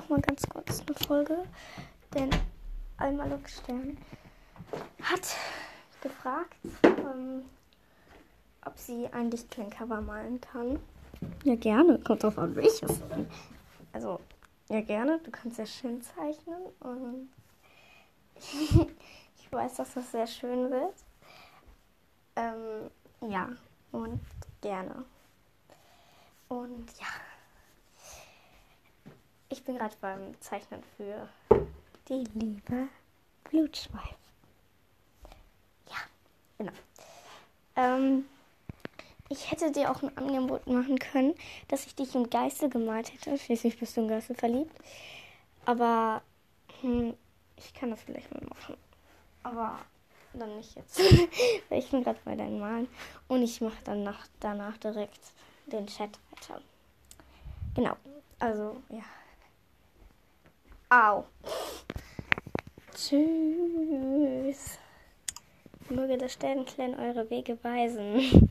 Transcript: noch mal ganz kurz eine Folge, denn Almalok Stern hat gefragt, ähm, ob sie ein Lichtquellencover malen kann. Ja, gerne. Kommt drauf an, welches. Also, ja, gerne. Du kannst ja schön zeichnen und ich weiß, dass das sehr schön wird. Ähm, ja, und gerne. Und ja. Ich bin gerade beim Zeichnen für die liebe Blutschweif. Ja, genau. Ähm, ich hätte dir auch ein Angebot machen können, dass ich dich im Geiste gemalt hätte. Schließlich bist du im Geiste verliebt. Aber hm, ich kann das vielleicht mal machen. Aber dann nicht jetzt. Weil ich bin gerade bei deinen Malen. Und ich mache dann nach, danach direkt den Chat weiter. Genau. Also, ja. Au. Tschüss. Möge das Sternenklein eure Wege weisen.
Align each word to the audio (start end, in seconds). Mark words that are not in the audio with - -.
noch 0.00 0.08
mal 0.08 0.20
ganz 0.22 0.48
kurz 0.48 0.80
eine 0.80 0.96
Folge, 1.06 1.44
denn 2.14 2.30
Almalok 2.96 3.46
Stern 3.48 3.98
hat 5.02 5.36
gefragt, 6.00 6.56
ähm, 6.84 7.44
ob 8.64 8.78
sie 8.78 9.08
ein 9.12 9.30
Lichtquellencover 9.30 10.00
malen 10.00 10.40
kann. 10.40 10.80
Ja, 11.44 11.54
gerne. 11.54 11.98
Kommt 11.98 12.22
drauf 12.22 12.38
an, 12.38 12.56
welches. 12.56 13.02
Also, 13.92 14.20
ja, 14.70 14.80
gerne. 14.80 15.20
Du 15.22 15.30
kannst 15.30 15.58
ja 15.58 15.66
schön 15.66 16.00
zeichnen 16.00 16.62
und 16.80 17.28
ich 19.36 19.52
weiß, 19.52 19.76
dass 19.76 19.92
das 19.92 20.10
sehr 20.12 20.26
schön 20.26 20.70
wird. 20.70 20.94
Ähm, 22.36 22.90
ja, 23.30 23.50
und 23.92 24.20
gerne. 24.62 25.04
Und 26.48 26.90
ja. 26.98 27.06
Ich 29.70 29.72
bin 29.72 29.78
gerade 29.78 29.96
beim 30.00 30.40
Zeichnen 30.40 30.82
für 30.96 31.28
die 32.08 32.24
liebe 32.34 32.88
Blutschweif. 33.48 34.16
Ja, 35.88 35.96
genau. 36.58 36.72
Ähm, 37.76 38.24
ich 39.28 39.48
hätte 39.48 39.70
dir 39.70 39.92
auch 39.92 40.02
ein 40.02 40.18
Angebot 40.18 40.66
machen 40.66 40.98
können, 40.98 41.36
dass 41.68 41.86
ich 41.86 41.94
dich 41.94 42.16
im 42.16 42.28
Geiste 42.28 42.68
gemalt 42.68 43.12
hätte. 43.12 43.38
Schließlich 43.38 43.78
bist 43.78 43.96
du 43.96 44.00
im 44.00 44.08
Geiste 44.08 44.34
verliebt. 44.34 44.76
Aber 45.66 46.20
hm, 46.80 47.14
ich 47.56 47.72
kann 47.72 47.90
das 47.90 48.02
vielleicht 48.02 48.34
mal 48.34 48.42
machen. 48.48 48.76
Aber 49.44 49.78
dann 50.32 50.56
nicht 50.56 50.74
jetzt. 50.74 50.98
Weil 51.68 51.78
ich 51.78 51.88
bin 51.92 52.02
gerade 52.02 52.18
bei 52.24 52.34
deinen 52.34 52.58
Malen. 52.58 52.88
Und 53.28 53.44
ich 53.44 53.60
mache 53.60 53.84
dann 53.84 54.02
nach, 54.02 54.26
danach 54.40 54.76
direkt 54.78 55.20
den 55.66 55.86
Chat 55.86 56.18
weiter. 56.32 56.60
Genau. 57.76 57.94
Also, 58.40 58.82
ja. 58.88 59.04
Au. 60.92 61.24
Tschüss. 62.92 64.76
Möge 65.88 66.18
das 66.18 66.32
Sternenklein 66.32 66.98
eure 66.98 67.30
Wege 67.30 67.62
weisen. 67.62 68.48